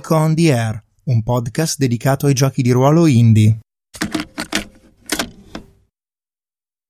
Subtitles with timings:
[0.00, 3.58] Indico on the Air, un podcast dedicato ai giochi di ruolo indie.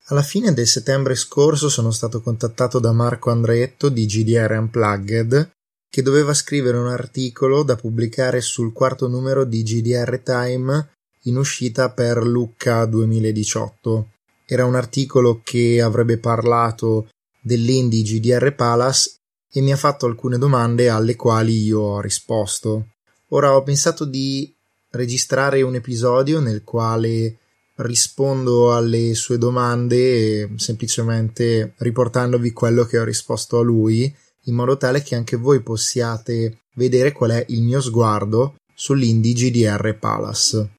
[0.05, 5.51] Alla fine del settembre scorso sono stato contattato da Marco Andreetto di GDR Unplugged
[5.89, 10.91] che doveva scrivere un articolo da pubblicare sul quarto numero di GDR Time
[11.23, 14.11] in uscita per Lucca 2018.
[14.45, 17.09] Era un articolo che avrebbe parlato
[17.41, 19.15] dell'indie GDR Palace
[19.51, 22.90] e mi ha fatto alcune domande alle quali io ho risposto.
[23.33, 24.53] Ora ho pensato di
[24.89, 27.37] registrare un episodio nel quale
[27.75, 34.13] rispondo alle sue domande semplicemente riportandovi quello che ho risposto a lui
[34.45, 39.97] in modo tale che anche voi possiate vedere qual è il mio sguardo sull'indie GDR
[39.97, 40.75] Palace.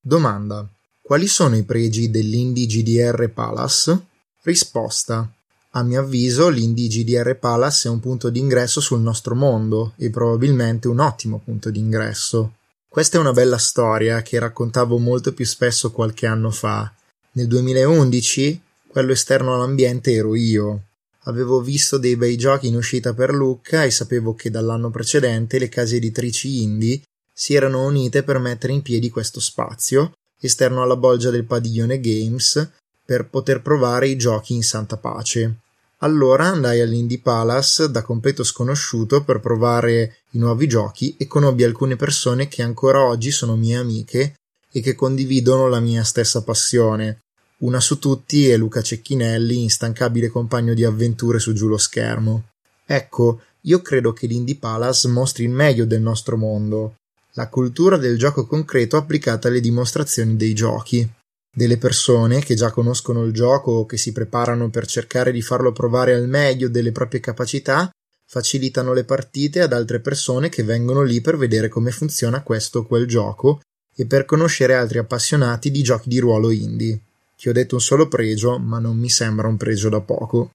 [0.00, 0.68] Domanda
[1.02, 4.06] quali sono i pregi dell'Indie GDR Palace?
[4.42, 5.30] Risposta.
[5.76, 10.86] A mio avviso, l'Indie GDR Palace è un punto d'ingresso sul nostro mondo e probabilmente
[10.86, 12.54] un ottimo punto d'ingresso.
[12.88, 16.94] Questa è una bella storia che raccontavo molto più spesso qualche anno fa.
[17.32, 20.82] Nel 2011, quello esterno all'ambiente ero io.
[21.24, 25.68] Avevo visto dei bei giochi in uscita per Lucca e sapevo che dall'anno precedente le
[25.68, 31.30] case editrici indie si erano unite per mettere in piedi questo spazio esterno alla bolgia
[31.30, 32.70] del padiglione Games
[33.04, 35.62] per poter provare i giochi in santa pace.
[35.98, 41.96] Allora andai all'Indie Palace da completo sconosciuto per provare i nuovi giochi e conobbi alcune
[41.96, 44.34] persone che ancora oggi sono mie amiche
[44.70, 47.20] e che condividono la mia stessa passione.
[47.58, 52.48] Una su tutti è Luca Cecchinelli, instancabile compagno di avventure su giù lo schermo.
[52.84, 56.96] Ecco, io credo che l'Indie Palace mostri il meglio del nostro mondo,
[57.34, 61.08] la cultura del gioco concreto applicata alle dimostrazioni dei giochi.
[61.56, 65.70] Delle persone che già conoscono il gioco o che si preparano per cercare di farlo
[65.70, 67.88] provare al meglio delle proprie capacità
[68.26, 72.84] facilitano le partite ad altre persone che vengono lì per vedere come funziona questo o
[72.84, 73.60] quel gioco
[73.94, 76.98] e per conoscere altri appassionati di giochi di ruolo indie.
[77.36, 80.50] Ti ho detto un solo pregio, ma non mi sembra un pregio da poco.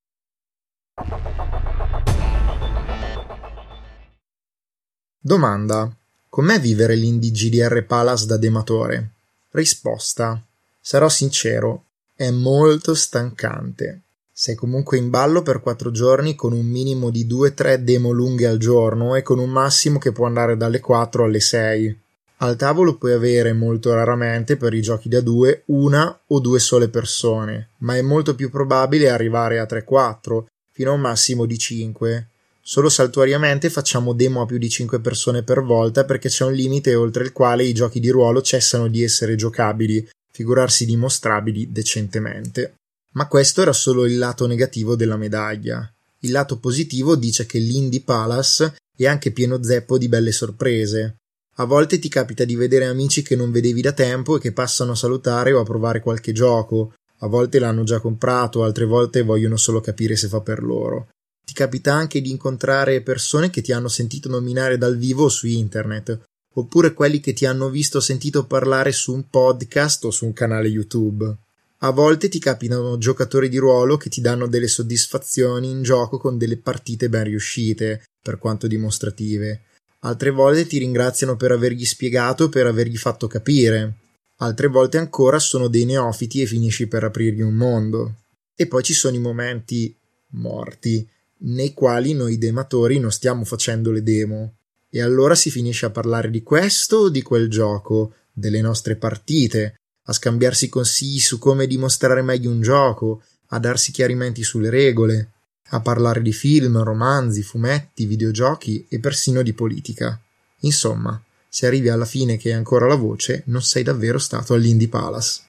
[5.18, 5.96] Domanda:
[6.28, 9.12] Com'è vivere l'indie GDR Palace da dematore?
[9.52, 10.44] Risposta.
[10.82, 11.86] Sarò sincero,
[12.16, 14.02] è molto stancante.
[14.32, 18.58] Sei comunque in ballo per quattro giorni con un minimo di 2-3 demo lunghe al
[18.58, 22.00] giorno e con un massimo che può andare dalle 4 alle 6.
[22.38, 26.88] Al tavolo puoi avere molto raramente per i giochi da due una o due sole
[26.88, 32.28] persone, ma è molto più probabile arrivare a 3-4 fino a un massimo di 5
[32.70, 36.94] Solo saltuariamente facciamo demo a più di 5 persone per volta perché c'è un limite
[36.94, 40.08] oltre il quale i giochi di ruolo cessano di essere giocabili,
[40.40, 42.76] figurarsi dimostrabili decentemente.
[43.12, 45.92] Ma questo era solo il lato negativo della medaglia.
[46.20, 51.18] Il lato positivo dice che l'Indie Palace è anche pieno zeppo di belle sorprese.
[51.58, 54.94] A volte ti capita di vedere amici che non vedevi da tempo e che passano
[54.94, 56.94] a salutare o a provare qualche gioco.
[57.18, 61.10] A volte l'hanno già comprato, altre volte vogliono solo capire se fa per loro
[61.50, 66.29] ti capita anche di incontrare persone che ti hanno sentito nominare dal vivo su internet,
[66.60, 70.34] oppure quelli che ti hanno visto o sentito parlare su un podcast o su un
[70.34, 71.36] canale YouTube.
[71.80, 76.38] A volte ti capitano giocatori di ruolo che ti danno delle soddisfazioni in gioco con
[76.38, 79.62] delle partite ben riuscite, per quanto dimostrative.
[80.02, 83.96] Altre volte ti ringraziano per avergli spiegato per avergli fatto capire.
[84.38, 88.16] Altre volte ancora sono dei neofiti e finisci per aprirgli un mondo.
[88.56, 89.96] E poi ci sono i momenti
[90.32, 91.08] morti,
[91.40, 94.59] nei quali noi dematori non stiamo facendo le demo.
[94.92, 99.76] E allora si finisce a parlare di questo o di quel gioco, delle nostre partite,
[100.06, 105.32] a scambiarsi consigli su come dimostrare meglio un gioco, a darsi chiarimenti sulle regole,
[105.72, 110.20] a parlare di film, romanzi, fumetti, videogiochi e persino di politica.
[110.62, 114.88] Insomma, se arrivi alla fine che hai ancora la voce, non sei davvero stato all'Indie
[114.88, 115.44] Palace.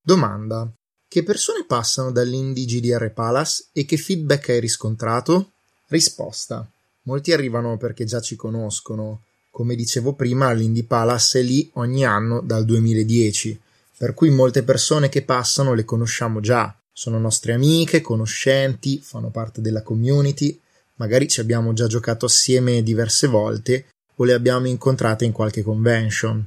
[0.00, 0.72] Domanda:
[1.12, 5.50] che persone passano dall'indie GDR Palace e che feedback hai riscontrato?
[5.88, 6.66] Risposta:
[7.02, 9.20] molti arrivano perché già ci conoscono.
[9.50, 13.60] Come dicevo prima, l'Indie Palace è lì ogni anno dal 2010,
[13.98, 16.74] per cui molte persone che passano le conosciamo già.
[16.90, 20.58] Sono nostre amiche, conoscenti, fanno parte della community,
[20.94, 26.42] magari ci abbiamo già giocato assieme diverse volte o le abbiamo incontrate in qualche convention.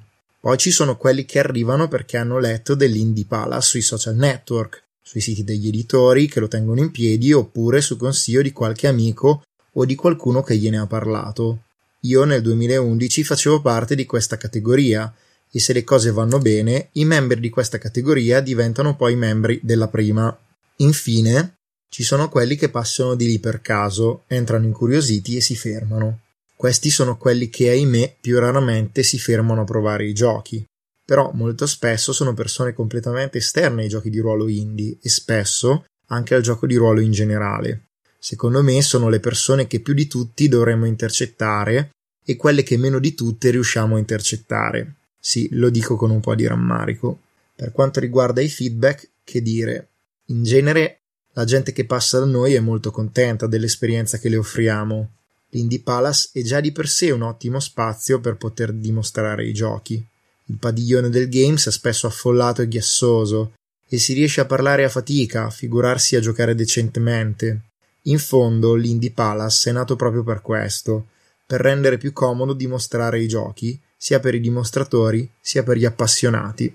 [0.46, 5.20] Poi ci sono quelli che arrivano perché hanno letto dell'Indie Palace sui social network, sui
[5.20, 9.42] siti degli editori che lo tengono in piedi oppure su consiglio di qualche amico
[9.74, 11.64] o di qualcuno che gliene ha parlato.
[12.02, 15.12] Io nel 2011 facevo parte di questa categoria
[15.50, 19.88] e se le cose vanno bene, i membri di questa categoria diventano poi membri della
[19.88, 20.38] prima.
[20.76, 21.56] Infine,
[21.90, 26.20] ci sono quelli che passano di lì per caso, entrano incuriositi e si fermano.
[26.66, 30.66] Questi sono quelli che, ahimè, più raramente si fermano a provare i giochi.
[31.06, 36.34] Però molto spesso sono persone completamente esterne ai giochi di ruolo indie e spesso anche
[36.34, 37.90] al gioco di ruolo in generale.
[38.18, 41.92] Secondo me sono le persone che più di tutti dovremmo intercettare
[42.26, 44.96] e quelle che meno di tutte riusciamo a intercettare.
[45.20, 47.20] Sì, lo dico con un po' di rammarico.
[47.56, 49.90] Per quanto riguarda i feedback, che dire?
[50.30, 51.02] In genere
[51.34, 55.12] la gente che passa da noi è molto contenta dell'esperienza che le offriamo.
[55.50, 60.06] L'Indie Palace è già di per sé un ottimo spazio per poter dimostrare i giochi.
[60.46, 63.54] Il padiglione del Games è spesso affollato e ghiassoso
[63.88, 67.70] e si riesce a parlare a fatica, figurarsi a giocare decentemente.
[68.04, 71.08] In fondo, l'Indie Palace è nato proprio per questo,
[71.46, 76.74] per rendere più comodo dimostrare i giochi, sia per i dimostratori sia per gli appassionati.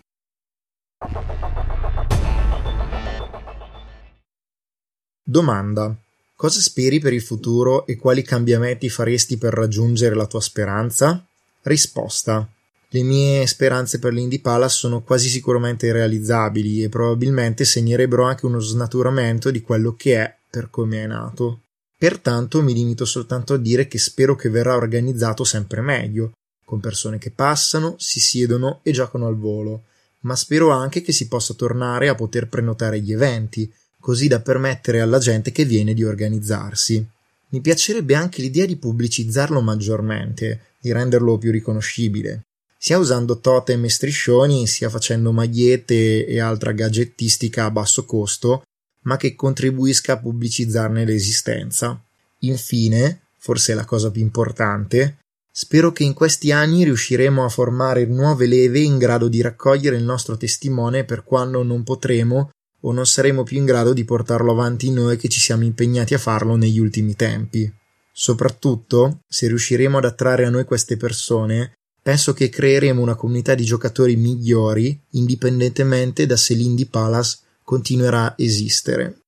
[5.23, 5.97] Domanda.
[6.41, 11.23] Cosa speri per il futuro e quali cambiamenti faresti per raggiungere la tua speranza?
[11.65, 12.49] Risposta.
[12.89, 18.59] Le mie speranze per l'Indie Palace sono quasi sicuramente irrealizzabili e probabilmente segnerebbero anche uno
[18.59, 21.65] snaturamento di quello che è per come è nato.
[21.99, 26.33] Pertanto mi limito soltanto a dire che spero che verrà organizzato sempre meglio,
[26.65, 29.83] con persone che passano, si siedono e giocano al volo,
[30.21, 33.71] ma spero anche che si possa tornare a poter prenotare gli eventi,
[34.01, 37.07] così da permettere alla gente che viene di organizzarsi.
[37.51, 42.47] Mi piacerebbe anche l'idea di pubblicizzarlo maggiormente, di renderlo più riconoscibile,
[42.79, 48.63] sia usando totem e striscioni, sia facendo magliette e altra gadgettistica a basso costo,
[49.03, 52.01] ma che contribuisca a pubblicizzarne l'esistenza.
[52.41, 55.19] Infine, forse la cosa più importante,
[55.51, 60.05] spero che in questi anni riusciremo a formare nuove leve in grado di raccogliere il
[60.05, 62.51] nostro testimone per quando non potremo
[62.81, 66.19] o non saremo più in grado di portarlo avanti noi che ci siamo impegnati a
[66.19, 67.71] farlo negli ultimi tempi.
[68.13, 71.73] Soprattutto, se riusciremo ad attrarre a noi queste persone,
[72.03, 78.35] penso che creeremo una comunità di giocatori migliori, indipendentemente da se l'Indie Palace continuerà a
[78.37, 79.21] esistere.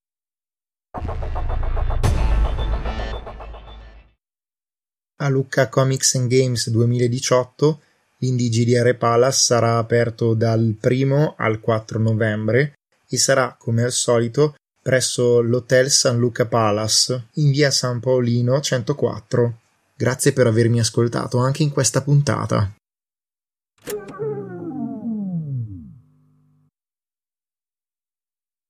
[5.16, 7.80] A Lucca Comics and Games 2018
[8.18, 12.74] l'Indie GDR Palace sarà aperto dal 1 al 4 novembre
[13.14, 19.58] e sarà, come al solito, presso l'Hotel San Luca Palace in via San Paolino 104.
[19.94, 22.72] Grazie per avermi ascoltato anche in questa puntata.